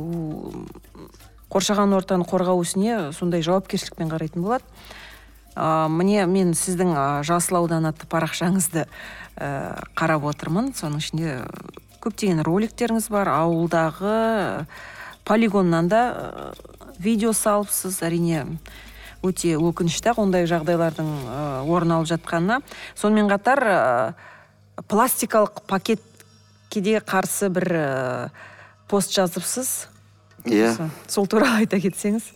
қоршаған 1.53 1.95
ортаны 1.95 2.27
қорғау 2.27 2.65
ісіне 2.65 3.13
сондай 3.15 3.45
жауапкершілікпен 3.47 4.11
қарайтын 4.11 4.43
болады. 4.43 4.65
Ә, 5.57 5.87
міне 5.89 6.27
мен 6.29 6.51
сіздің 6.53 6.91
жасыл 7.25 7.63
аудан 7.63 7.87
атты 7.89 8.09
парақшаңызды 8.11 8.89
ә, 9.37 9.85
қарап 9.97 10.27
отырмын. 10.31 10.73
Соның 10.77 11.03
ішінде 11.03 11.37
көптеген 12.05 12.43
роликтеріңіз 12.47 13.09
бар. 13.13 13.31
Ауылдағы 13.33 14.67
полигоннан 15.27 15.89
да 15.89 16.03
ә, 16.11 16.55
видео 16.99 17.33
салыпсыз. 17.37 18.03
Әрине 18.07 18.45
өте 19.27 19.57
өкінішті 19.59 20.13
ақ 20.13 20.21
ондай 20.23 20.47
жағдайлардың 20.47 21.09
ә, 21.27 21.41
орын 21.67 21.97
алып 21.99 22.11
жатқанына. 22.13 22.61
Сонымен 22.95 23.31
қатар 23.33 23.63
ә, 23.67 24.15
пластикалық 24.89 25.65
пакетке 25.67 26.81
де 26.81 27.01
қарсы 27.01 27.49
бір 27.51 27.69
ә, 27.73 28.31
пост 28.89 29.15
жазыпсыз. 29.17 29.89
Иә. 30.47 30.77
Сол- 30.77 30.95
сол 31.09 31.27
туралы 31.27 31.65
айта 31.65 31.81
кетсеңіз. 31.83 32.29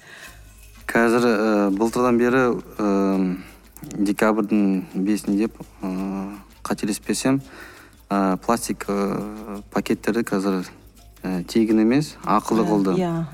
Қазір 0.90 1.22
ә, 1.28 1.70
былтырдан 1.70 2.18
бері 2.18 2.40
ә, 2.80 3.36
декабрьдің 3.94 4.82
бесінде 4.94 5.46
ә, 5.46 5.90
қателеспесем 6.62 7.40
ә, 8.10 8.36
пластик 8.36 8.86
ә, 8.88 9.62
пакеттерді 9.70 10.24
қазір 10.24 10.64
ә, 11.22 11.44
тегін 11.44 11.84
емес 11.84 12.16
ақылы 12.24 12.66
қылды. 12.66 12.96
иә 12.98 13.24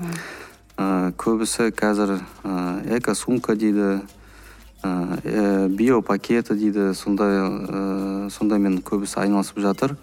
ә, 0.77 1.11
көбісі 1.17 1.71
қазір 1.71 2.19
ә, 2.43 2.97
эко 2.97 3.15
сумка 3.15 3.55
дейді 3.55 4.01
ә, 4.83 5.67
биопакеты 5.69 6.55
дейді 6.55 6.93
сондай 6.93 7.41
ә, 7.41 8.29
сондаймен 8.29 8.81
көбісі 8.81 9.23
айналысып 9.23 9.59
жатыр. 9.59 9.97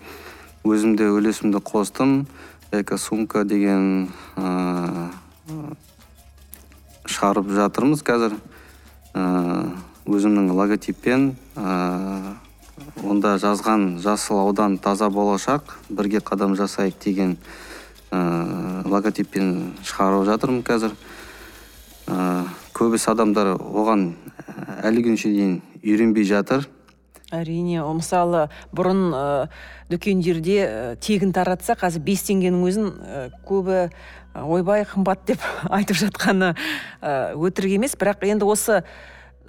Өзім 0.65 0.97
де 0.97 1.11
үлесімді 1.13 1.61
қостым. 1.61 2.25
Экосумка 2.73 3.45
деген 3.45 4.09
ә, 4.35 5.11
шығарып 7.07 7.53
жатырмыз 7.55 8.03
қазір. 8.03 8.39
Ә, 9.15 9.71
өзімнің 10.09 10.51
логотиппен 10.57 11.35
ә, 11.55 12.35
онда 13.05 13.37
жазған 13.43 13.99
жасыл 14.03 14.39
аудан 14.43 14.79
таза 14.79 15.09
болашақ 15.13 15.77
бірге 15.89 16.21
қадам 16.25 16.57
жасайық 16.59 16.97
деген 17.05 17.37
ә, 18.11 18.83
логотиппен 18.89 19.75
шығарып 19.85 20.27
жатырмын 20.29 20.63
қазір. 20.67 20.95
Ә, 22.07 22.45
көбісі 22.77 23.13
адамдар 23.13 23.55
оған 23.57 24.15
әлі 24.85 25.05
күнше 25.09 25.31
дейін 25.33 25.61
үйренбей 25.83 26.27
жатыр. 26.29 26.69
Әрине 27.35 27.83
мысалы 27.97 28.49
бұрын 28.75 29.49
дүкендерде 29.91 30.97
тегін 31.03 31.33
таратса 31.35 31.75
қазір 31.79 32.05
бес 32.07 32.27
теңгенің 32.29 32.67
өзін 32.69 32.91
көбі 33.49 33.89
ойбай 34.35 34.85
қымбат 34.91 35.25
деп 35.27 35.43
айтып 35.71 35.99
жатқаны 35.99 36.55
ә, 37.01 37.35
өтірік 37.35 37.79
емес. 37.79 37.97
Бірақ 37.99 38.27
енді 38.29 38.49
осы 38.51 38.83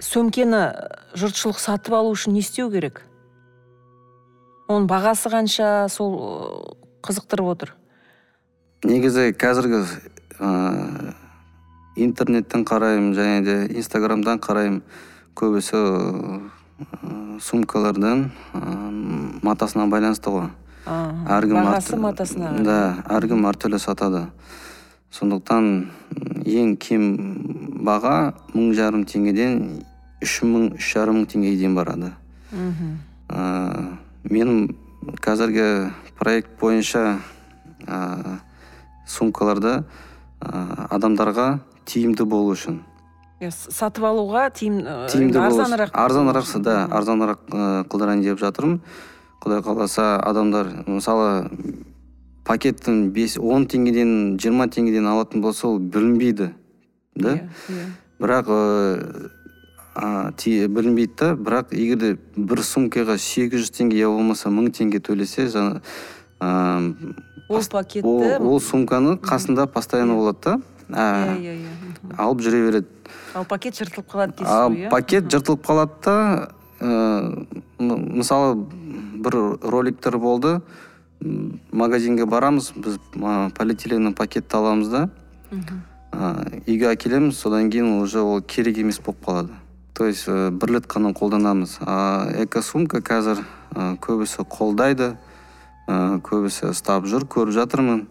сөмкені 0.02 0.62
жұртшылық 1.16 1.60
сатып 1.60 1.96
алу 1.96 2.14
үшін 2.14 2.36
не 2.36 2.44
істеу 2.44 2.70
керек? 2.70 3.04
Оның 4.68 4.86
бағасы 4.90 5.30
қанша 5.32 5.88
сол 5.92 6.16
қызықтырып 7.06 7.50
отыр? 7.52 7.72
Негізі 8.86 9.30
қазіргі 9.38 9.82
ә, 10.38 11.14
интернеттен 11.96 12.64
қараймын 12.66 13.14
және 13.16 13.40
де 13.46 13.56
инстаграмдан 13.78 14.40
қараймын. 14.42 14.82
Көбісі 15.36 15.76
ә, 15.76 17.38
сумкалардың 17.42 18.28
ә, 18.54 18.62
матасына 19.46 19.86
байланысты 19.92 20.32
ғой. 20.34 20.48
Әркім 20.86 21.58
бағасы 21.58 21.98
матасына 21.98 22.52
да 22.62 22.78
әркім 23.16 23.46
әртүрлі 23.50 23.80
сатады. 23.82 24.26
Сондықтан 25.10 25.88
ең 26.46 26.76
кем 26.78 27.06
баға 27.86 28.34
мың 28.54 28.72
жарым 28.76 29.04
теңгеден 29.08 29.60
үш 30.22 30.40
мың 30.46 30.74
үш 30.76 30.92
жарым 30.94 31.22
мың 31.22 31.30
теңгеге 31.32 31.62
дейін 31.62 31.76
барады. 31.78 32.12
Мхм. 32.52 33.96
Менің 34.30 34.74
қазіргі 35.22 35.92
проект 36.18 36.56
бойынша 36.60 37.18
ә, 37.86 38.38
сумкаларды 39.06 39.78
ә, 40.40 40.86
адамдарға 40.90 41.60
тиімді 41.86 42.26
болу 42.28 42.54
үшін. 42.56 42.80
Иә 43.40 43.50
сатып 43.52 44.06
алуға 44.08 44.48
тиім 44.56 44.80
тиімді 45.12 45.42
арзанырақ 45.44 45.92
арзанырақ 45.92 46.54
да 46.64 46.76
арзанырақ 46.88 47.42
ы 47.52 47.66
қылдырайын 47.92 48.24
деп 48.24 48.40
жатырмын. 48.40 48.80
Құдай 49.44 49.60
қаласа 49.62 50.16
адамдар 50.24 50.72
мысалы 50.86 51.50
пакеттің 52.48 53.10
бес 53.12 53.36
он 53.36 53.66
теңгеден 53.68 54.38
жиырма 54.40 54.70
теңгеден 54.72 55.06
алатын 55.10 55.44
болса 55.44 55.68
ол 55.68 55.78
білінбейді 55.78 56.52
да? 57.14 57.36
Иә 57.68 57.90
бірақ 58.20 58.48
ыыы 58.48 59.30
ти- 60.36 60.68
білінбейді 60.68 61.12
да 61.18 61.34
бірақ 61.34 61.72
егер 61.72 61.98
де 61.98 62.10
бір 62.36 62.58
сумкаға 62.62 63.16
сегіз 63.18 63.62
жүз 63.64 63.70
теңге 63.78 63.96
я 64.02 64.08
болмаса 64.12 64.50
мың 64.52 64.68
теңге 64.74 65.00
төлесе 65.00 65.46
жаңа 65.48 65.80
ыыы 66.40 67.14
ол 67.48 67.62
пакетті 67.70 68.02
ол, 68.06 68.48
ол 68.54 68.60
сумканы 68.60 69.16
қасында 69.16 69.66
постоянно 69.66 70.14
болады 70.18 70.38
да. 70.42 70.58
Иә 70.90 71.38
иә 71.40 71.54
иә. 71.56 72.16
Алып 72.18 72.40
жүре 72.42 72.60
береді. 72.66 72.86
Ал 73.34 73.44
пакет 73.44 73.74
жыртылып 73.78 74.06
қалады 74.12 74.36
дейсіз 74.38 74.52
ғой 74.52 74.76
иә? 74.84 74.90
пакет 74.90 75.30
жыртылып 75.32 75.64
қалады 75.66 75.90
да 76.04 76.48
ыыы 76.80 77.46
м- 77.78 78.18
мысалы 78.18 78.66
бір 79.22 79.58
роликтер 79.62 80.18
болды. 80.18 80.60
Магазинге 81.72 82.26
барамыз 82.26 82.72
біз 82.76 82.98
полиэтиленовый 83.56 84.14
пакетті 84.14 84.56
аламыз 84.56 84.88
да. 84.88 85.08
Мхм. 85.50 85.80
ы 86.12 86.62
үйге 86.66 86.90
әкелеміз 86.94 87.32
содан 87.36 87.70
кейін 87.70 88.00
уже 88.02 88.20
ол 88.20 88.40
керек 88.42 88.78
емес 88.78 88.98
болып 89.00 89.24
қалады. 89.24 89.50
То 89.96 90.04
есть 90.04 90.28
ы, 90.28 90.50
бір 90.50 90.74
рет 90.76 90.86
қана 90.86 91.14
қолданамыз. 91.16 91.78
А 91.80 92.28
экосумка 92.36 93.00
қазір 93.00 93.40
ы, 93.72 93.96
көбісі 93.96 94.44
қолдайды 94.44 95.14
ы, 95.88 96.20
көбісі 96.20 96.68
ұстап 96.74 97.08
жүр 97.08 97.24
көріп 97.24 97.54
жатырмын. 97.56 98.02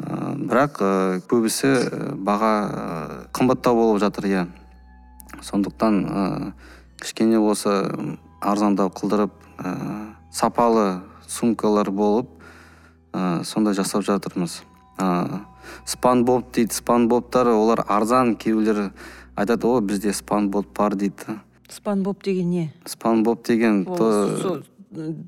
Ы, 0.00 0.16
бірақ 0.48 0.80
ы, 0.80 1.20
көбісі 1.28 1.74
баға 2.24 2.52
ы, 2.64 3.18
қымбаттау 3.36 3.76
болып 3.76 4.00
жатыр 4.00 4.30
иә. 4.30 4.46
Сондықтан 5.44 5.98
ы, 6.08 6.52
кішкене 6.96 7.36
болса 7.38 7.82
арзандау 8.40 8.88
қылдырып 8.88 9.34
ы, 9.60 9.74
сапалы 10.32 11.02
сумкалар 11.28 11.90
болып 11.90 12.30
ы, 13.12 13.44
сондай 13.44 13.76
жасап 13.76 14.08
жатырмыз. 14.08 14.62
Ы, 14.96 15.42
спанбоп 15.84 16.48
дейді 16.56 16.72
спанбоптар 16.80 17.52
олар 17.52 17.84
арзан 17.88 18.36
кейбіреулер 18.36 18.94
айтады 19.36 19.66
о 19.66 19.80
бізде 19.80 20.12
спанбоп 20.12 20.66
бар 20.76 20.94
дейді. 20.96 21.38
Спанбоп 21.68 22.22
деген 22.22 22.50
не? 22.50 22.72
Спанбоп 22.84 23.46
деген 23.46 23.84
то- 23.84 24.62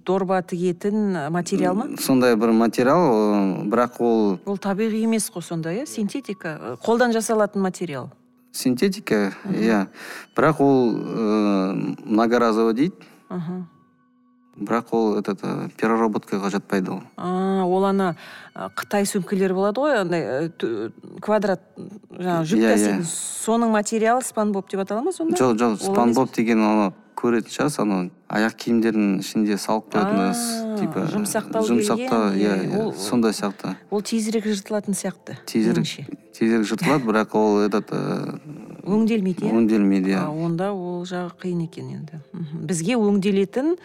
дорба 0.07 0.43
тігетін 0.43 1.31
материал 1.31 1.75
ма? 1.75 1.87
сондай 1.99 2.37
бір 2.37 2.53
материал 2.53 3.65
бірақ 3.67 3.97
ол 4.01 4.39
ол 4.47 4.59
табиғи 4.59 5.03
емес 5.03 5.31
қой 5.31 5.43
сонда 5.43 5.73
иә? 5.75 5.87
Синтетика 5.87 6.79
қолдан 6.85 7.11
жасалатын 7.13 7.63
материал. 7.63 8.11
Синтетика 8.53 9.33
иә. 9.51 9.87
Бірақ 10.37 10.61
ол 10.61 10.95
ы, 10.95 11.97
многоразовый 12.05 12.75
дейді. 12.75 12.95
Аха 13.29 13.67
бірақ 14.57 14.93
ол 14.97 15.19
этот 15.21 15.43
ы, 15.45 15.69
переработкаға 15.77 16.51
жатпайды 16.51 16.91
ол. 16.95 17.03
А 17.17 17.65
ол 17.67 17.85
ана 17.85 18.15
қытай 18.55 19.05
сөмкелері 19.05 19.55
болады 19.55 19.81
ғой 19.85 19.99
андай 20.01 20.23
э, 20.49 20.91
квадрат 21.21 21.61
жаңағы 22.11 22.45
жүк 22.53 22.61
Иә, 22.63 22.71
таситын. 22.73 23.01
иә. 23.03 23.11
соның 23.47 23.71
материалы 23.75 24.23
спанбоп 24.25 24.71
деп 24.71 24.81
атала 24.81 25.03
ма 25.03 25.13
сонда? 25.13 25.37
Жоқ 25.37 25.59
жоқ 25.61 25.77
Ол 25.77 25.93
спанбоп 25.93 26.33
деген 26.35 26.63
оны 26.65 26.93
көретін 27.17 27.53
шығарсыз 27.53 27.81
анау 27.85 28.11
аяқ 28.29 28.57
киімдердің 28.61 29.21
ішінде 29.21 29.57
салып 29.61 29.93
қоятын 29.93 30.81
типа 30.81 31.05
жұмсақтау 31.13 31.65
жұмсақтау 31.69 32.33
келген, 32.33 32.73
иә 32.73 32.81
иә, 32.81 32.93
сондай 32.97 33.33
сияқты. 33.33 33.75
ол 33.91 34.03
тезірек 34.03 34.45
жыртылатын 34.45 34.93
сияқты 34.97 35.37
тезірек 35.49 35.87
тезірек 36.37 36.67
жыртылады 36.69 37.05
бірақ 37.09 37.33
ол 37.37 37.61
этот 37.65 37.89
өңделмейді 38.87 39.47
иә? 39.49 39.53
өңделмейді 39.53 40.13
иә. 40.13 40.21
А, 40.27 40.31
онда 40.31 40.73
ол 40.73 41.05
жағы 41.09 41.33
қиын 41.43 41.65
екен 41.65 41.89
енді. 41.97 42.21
Бізге 42.69 42.95
өңделетін 43.01 43.77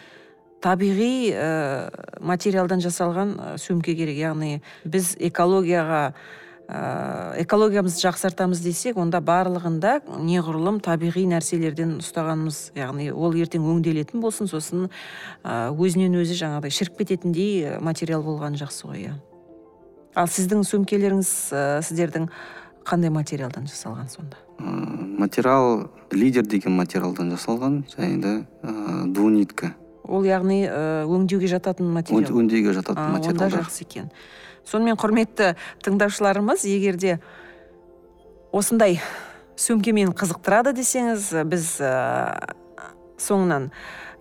табиғи 0.62 1.32
ә, 1.34 1.48
материалдан 2.20 2.82
жасалған 2.84 3.34
ә, 3.34 3.50
сөмке 3.58 3.96
керек. 3.98 4.16
Яғни 4.20 4.60
біз 4.84 5.16
экологияға 5.18 6.12
ә, 6.68 7.40
экологиямызды 7.42 8.04
жақсартамыз 8.06 8.62
десек 8.64 9.00
онда 9.00 9.20
барлығында 9.24 9.98
неғұрлым 10.22 10.78
табиғи 10.84 11.26
нәрселерден 11.32 11.98
ұстағанымыз 12.00 12.62
яғни 12.78 13.10
ол 13.12 13.36
ертең 13.36 13.66
өңделетін 13.74 14.22
болсын 14.22 14.50
сосын 14.50 14.88
ә, 15.42 15.72
өзінен 15.74 16.16
өзі 16.22 16.38
жаңағыдай 16.44 16.78
шіріп 16.78 17.02
кететіндей 17.02 17.78
материал 17.82 18.24
болғаны 18.24 18.60
жақсы 18.62 18.88
ғой 18.88 19.06
иә. 19.08 19.18
Ал 20.14 20.28
сіздің 20.28 20.64
сөмкелеріңіз 20.68 21.28
ә, 21.56 21.66
сіздердің 21.84 22.30
қандай 22.86 23.10
материалдан 23.10 23.66
жасалған 23.70 24.10
сонда? 24.12 24.38
Материал 24.58 25.90
лидер 26.12 26.46
деген 26.46 26.76
материалдан 26.76 27.30
жасалған 27.32 27.82
және 27.96 28.18
де 28.22 28.32
ы, 28.62 29.06
двунитка. 29.08 29.74
Ол 30.04 30.26
яғни 30.26 30.62
ә, 30.66 31.04
өңдеуге 31.06 31.48
жататын 31.50 31.90
материал. 31.94 32.30
Өңдеуге 32.42 32.74
жататын 32.74 33.16
А, 33.16 33.20
онда 33.20 33.48
жақсы 33.52 33.84
екен. 33.84 34.10
Сонымен 34.66 34.98
құрметті 34.98 35.54
тыңдаушыларымыз 35.82 36.66
егер 36.70 36.96
де 36.96 37.18
осындай 38.52 39.00
сөмкемен 39.58 40.12
қызықтырады 40.16 40.74
десеңіз 40.76 41.30
біз 41.50 41.68
ә, 41.82 42.54
соңынан 43.22 43.70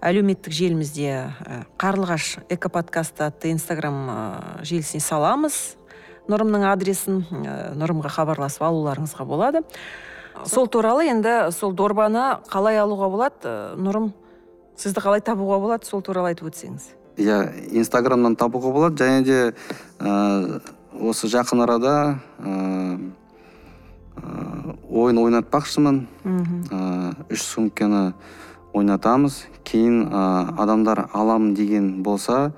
әлеуметтік 0.02 0.54
желімізде 0.54 1.12
ә, 1.12 1.62
қарлығаш 1.82 2.48
экоподкаст 2.50 3.22
атты 3.22 3.52
инстаграм 3.54 4.62
желісіне 4.66 5.02
саламыз. 5.02 5.78
Нұрымның 6.30 6.66
адресін 6.70 7.26
ә, 7.42 7.74
нұрымға 7.78 8.14
хабарласып 8.14 8.66
алуларыңызға 8.70 9.26
болады. 9.26 9.66
Сол 10.48 10.68
туралы 10.72 11.10
енді 11.12 11.52
сол 11.52 11.74
дорбаны 11.76 12.40
қалай 12.50 12.80
алуға 12.80 13.10
болады 13.12 13.56
нұрым? 13.78 14.12
Сізді 14.82 15.04
қалай 15.04 15.22
табуға 15.22 15.60
болады? 15.62 15.86
Сол 15.86 16.02
туралы 16.02 16.34
айтып 16.34 16.50
өтсеңіз. 16.50 16.92
Иә 17.22 17.38
инстаграмнан 17.78 18.36
табуға 18.40 18.72
болады 18.74 19.04
және 19.04 19.24
де 19.24 19.40
ы, 20.00 20.62
осы 20.98 21.30
жақын 21.30 21.64
арада 21.64 21.96
ы, 22.40 23.12
ойын 24.90 25.22
ойнатпақшымын. 25.22 26.06
Ы, 26.26 26.82
үш 27.30 27.46
сумканы 27.46 28.14
ойнатамыз. 28.74 29.44
Кейін 29.68 30.08
ы, 30.08 30.24
адамдар 30.58 31.10
аламын 31.14 31.54
деген 31.54 32.02
болса 32.04 32.54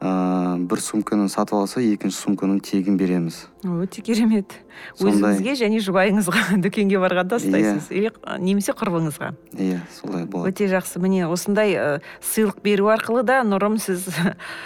ыыы 0.00 0.66
бір 0.68 0.80
сумканы 0.80 1.28
сатып 1.32 1.56
алса 1.60 1.80
екінші 1.80 2.16
сумканы 2.18 2.58
тегін 2.60 2.98
береміз. 3.00 3.46
Өте 3.64 4.02
керемет. 4.04 4.52
Өзіңізге 5.00 5.54
және 5.56 5.80
жұбайыңызға 5.84 6.58
дүкенге 6.64 7.00
барғанда 7.00 7.38
ұстайсыз. 7.40 7.88
Иә. 7.90 8.10
или 8.12 8.12
немесе 8.44 8.74
құрбыңызға. 8.76 9.32
Иә 9.56 9.80
солай 9.94 10.26
болады. 10.26 10.52
Өте 10.52 10.68
жақсы. 10.68 11.00
Міне 11.00 11.26
осындай 11.28 11.76
ы, 11.76 11.86
сыйлық 12.20 12.60
беру 12.64 12.90
арқылы 12.92 13.24
да 13.24 13.40
нұрым 13.46 13.78
сіз 13.80 14.08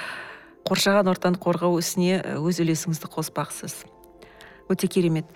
қоршаған 0.69 1.11
ортаны 1.13 1.39
қорғау 1.39 1.79
ісіне 1.79 2.21
ы, 2.23 2.37
өз 2.43 2.63
үлесіңізді 2.65 3.11
қоспақсыз. 3.15 3.85
Өте 4.71 4.91
керемет. 4.91 5.31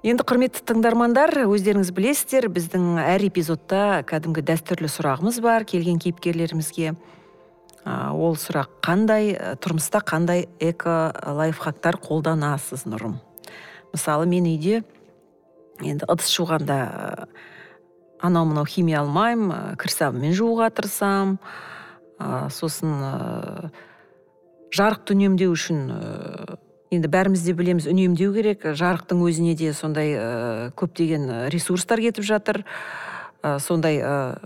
Енді 0.00 0.24
құрметті 0.24 0.62
тыңдармандар 0.64 1.42
өздеріңіз 1.44 1.90
білесіздер 1.92 2.46
біздің 2.48 3.02
әр 3.02 3.26
эпизодта 3.26 4.00
кәдімгі 4.08 4.46
дәстүрлі 4.48 4.88
сұрағымыз 4.88 5.42
бар 5.44 5.66
келген 5.68 5.98
кейіпкерлерімізге. 6.00 6.94
А, 7.84 8.12
ол 8.12 8.36
сұрақ. 8.36 8.68
Қандай 8.84 9.32
ы, 9.32 9.54
тұрмыста 9.56 10.02
қандай 10.04 10.48
эко 10.60 11.14
лайфхактар 11.24 11.96
қолданасыз 11.96 12.84
нұрым? 12.84 13.16
Мысалы 13.94 14.26
мен 14.28 14.44
үйде 14.44 14.82
енді 15.80 16.04
ыдыс 16.04 16.28
жуғанда 16.34 16.76
ы, 16.76 17.28
анау 18.20 18.44
мынау 18.50 18.68
химия 18.68 19.00
алмаймын 19.00 19.54
ы, 19.54 19.60
кір 19.80 19.94
сабынмен 19.94 20.36
жууға 20.36 20.68
тырысамын 20.76 21.38
ы, 21.40 22.50
сосын 22.52 22.92
ы, 23.00 23.72
жарықты 24.76 25.16
үнемдеу 25.16 25.56
үшін 25.56 25.80
ы, 25.88 26.58
енді 26.92 27.08
бәріміз 27.08 27.48
де 27.48 27.56
білеміз 27.56 27.88
үнемдеу 27.88 28.34
керек. 28.36 28.68
Жарықтың 28.76 29.24
өзіне 29.24 29.56
де 29.56 29.72
сондай 29.72 30.12
ы, 30.12 30.70
көптеген 30.76 31.48
ресурстар 31.48 32.04
кетіп 32.04 32.28
жатыр. 32.28 32.66
Ы, 33.40 33.56
сондай 33.56 34.02
ы, 34.04 34.36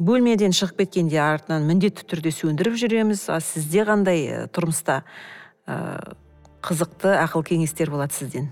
бөлмеден 0.00 0.54
шығып 0.56 0.80
кеткенде 0.84 1.20
артынан 1.20 1.66
міндетті 1.68 2.06
түрде 2.08 2.32
сөндіріп 2.32 2.78
жүреміз. 2.80 3.26
А 3.28 3.38
сізде 3.44 3.84
қандай 3.84 4.24
ы, 4.26 4.38
тұрмыста 4.48 5.02
ы, 5.68 5.76
қызықты 6.64 7.12
ақыл 7.20 7.44
кеңестер 7.44 7.92
болады 7.92 8.16
сізден? 8.16 8.48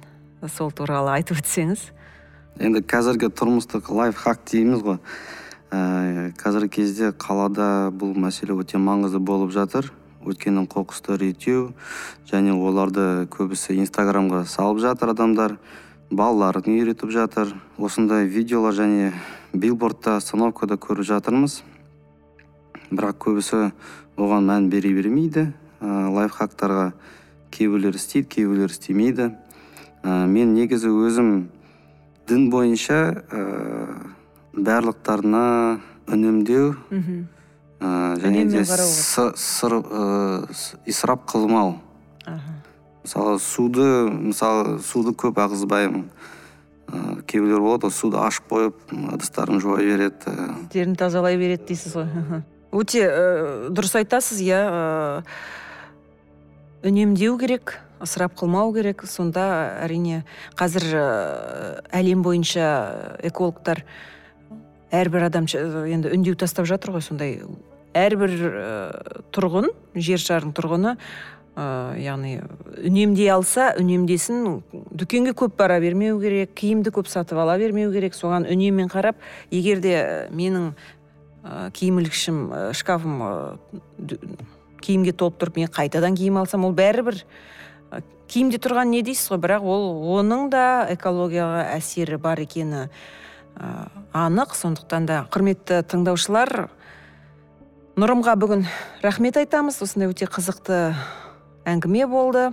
Сол 0.55 0.71
туралы 0.71 1.17
айтып 1.17 1.41
өтсеңіз. 1.41 1.89
Енді 2.61 2.83
қазіргі 2.85 3.31
тұрмыстық 3.33 3.89
лайфхак 3.95 4.45
дейміз 4.51 4.85
ғой. 4.85 5.01
Ә, 5.73 6.33
қазіргі 6.39 6.83
кезде 6.83 7.11
қалада 7.17 7.89
бұл 7.97 8.13
мәселе 8.19 8.57
өте 8.57 8.81
маңызды 8.81 9.19
болып 9.19 9.53
жатыр. 9.57 9.89
Өйткені 10.29 10.67
қоқысты 10.69 11.17
реттеу 11.17 11.73
және 12.29 12.53
оларды 12.53 13.27
көбісі 13.33 13.79
инстаграмға 13.79 14.45
салып 14.51 14.83
жатыр 14.83 15.15
адамдар 15.15 15.57
балаларын 16.11 16.75
үйретіп 16.75 17.13
жатыр. 17.15 17.55
Осындай 17.79 18.27
видеолар 18.27 18.75
және 18.77 19.13
билбордта 19.53 20.17
остановкада 20.19 20.77
көріп 20.77 21.07
жатырмыз. 21.09 21.63
Бірақ 22.91 23.19
көбісі 23.25 23.71
оған 24.17 24.49
мән 24.49 24.69
бере 24.73 24.93
бермейді. 24.97 25.53
Ә, 25.81 26.09
лайфхактарға 26.13 26.93
кейбіреулер 27.55 27.97
істейді 27.97 28.29
кейбіреулер 28.29 28.73
істемейді. 28.73 29.31
Ә, 30.03 30.27
мен 30.27 30.55
негізі 30.55 30.91
өзім 30.91 31.49
дін 32.29 32.49
бойынша 32.51 33.25
ә, 33.31 33.43
барлықтарына 34.53 35.81
үнемдеу 36.09 36.75
мхм. 36.91 37.27
ә, 37.81 38.17
және 38.21 38.47
де 38.51 38.65
сыр 38.65 39.79
ә, 39.81 40.49
исрап 40.87 41.29
қылмау. 41.31 41.79
Мысалы 43.05 43.39
суды 43.39 44.11
мысалы 44.11 44.79
суды 44.85 45.15
көп 45.17 45.39
ағызбаймын. 45.41 46.09
Ә, 46.89 47.23
кейбіреулер 47.29 47.63
болады 47.65 47.89
ғой 47.89 47.95
суды 47.95 48.21
ашып 48.21 48.49
қойып 48.53 48.95
ыдыстарын 49.15 49.61
жуа 49.63 49.79
береді 49.79 50.33
ә, 50.33 50.49
жерін 50.73 50.97
тазалай 50.99 51.39
береді 51.41 51.69
дейсіз 51.71 51.97
ғой 51.99 52.43
өте 52.73 53.05
ы, 53.07 53.71
дұрыс 53.73 53.97
айтасыз 54.01 54.43
иә 54.45 54.61
ы, 54.69 55.23
үнемдеу 56.89 57.39
керек 57.41 57.79
ысырап 58.01 58.37
қылмау 58.39 58.73
керек 58.77 59.05
сонда 59.09 59.79
әрине 59.85 60.25
қазір 60.59 60.87
ы, 60.93 61.07
әлем 61.93 62.23
бойынша 62.23 62.69
экологтар 63.27 63.85
әрбір 64.95 65.29
адам 65.29 65.49
енді 65.49 66.13
үндеу 66.15 66.37
тастап 66.39 66.69
жатыр 66.69 66.95
ғой 66.97 67.05
сондай. 67.05 67.41
Әрбір 67.97 68.33
ы, 68.33 68.69
тұрғын 69.35 69.73
жер 69.97 70.21
шарының 70.23 70.55
тұрғыны 70.57 70.95
ы, 71.59 71.99
яғни 71.99 72.37
үнемдей 72.79 73.33
алса 73.35 73.73
үнемдесін 73.81 74.63
дүкенге 74.95 75.35
көп 75.35 75.59
бара 75.59 75.81
бермеу 75.83 76.21
керек 76.23 76.55
киімді 76.55 76.95
көп 76.95 77.11
сатып 77.11 77.43
ала 77.43 77.59
бермеу 77.59 77.91
керек. 77.91 78.15
Соған 78.15 78.47
үнеммен 78.47 78.87
қарап 78.93 79.19
егер 79.51 79.83
де 79.83 79.99
ы, 79.99 80.31
менің 80.31 80.71
ы, 81.43 81.71
киім 81.75 81.99
ілгішім 82.05 82.43
шкафым 82.79 83.21
киімге 84.79 85.13
толып 85.13 85.43
тұрып 85.43 85.59
мен 85.59 85.73
қайтадан 85.75 86.15
киім 86.15 86.39
алсам 86.39 86.65
ол 86.69 86.77
бәрібір 86.79 87.25
киімде 88.29 88.61
тұрған 88.61 88.93
не 88.93 89.01
дейсіз 89.03 89.33
ғой 89.33 89.41
бірақ 89.43 89.65
ол 89.65 89.87
оның 90.19 90.51
да 90.53 90.87
экологияға 90.93 91.65
әсері 91.75 92.19
бар 92.21 92.43
екені 92.45 92.87
анық. 94.13 94.53
Сондықтан 94.55 95.07
да 95.09 95.23
құрметті 95.33 95.81
тыңдаушылар 95.89 96.69
нұрымға 97.99 98.35
бүгін 98.39 98.67
рахмет 99.03 99.41
айтамыз. 99.41 99.81
Осындай 99.83 100.13
өте 100.13 100.29
қызықты 100.31 100.93
әңгіме 101.69 102.07
болды. 102.09 102.49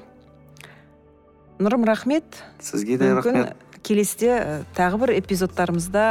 Нұрым 1.56 1.86
рахмет. 1.88 2.44
Сізге 2.60 2.98
де 3.00 3.14
мүмкін 3.16 3.38
рахмет. 3.40 3.82
келесіде 3.86 4.66
тағы 4.76 5.00
бір 5.06 5.16
эпизодтарымызда 5.22 6.06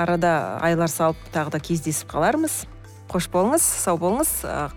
арада 0.00 0.34
айлар 0.64 0.88
салып 0.88 1.18
тағы 1.34 1.56
да 1.56 1.60
кездесіп 1.60 2.08
қалармыз. 2.14 2.64
Қош 3.10 3.26
болыңыз 3.32 3.60
сау 3.60 3.98
болыңыз. 4.00 4.30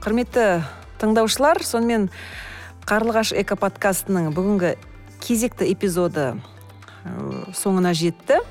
Құрметті 0.04 0.64
тыңдаушылар 1.00 1.64
сонымен 1.64 2.10
қарлығаш 2.90 3.32
экоподкастының 3.40 4.34
бүгінгі 4.36 4.76
кезекті 5.24 5.70
эпизоды 5.72 6.34
соңына 7.56 7.94
жетті. 7.96 8.42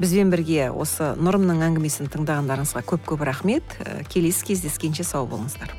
Бізбен 0.00 0.32
бірге 0.32 0.70
осы 0.74 1.14
нұрымның 1.16 1.62
әңгімесін 1.68 2.10
тыңдағандарыңызға 2.12 2.82
көп 2.90 3.06
көп 3.12 3.22
рахмет 3.24 3.76
келесі 4.12 4.50
кездескенше 4.50 5.06
сау 5.08 5.28
болыңыздар. 5.30 5.70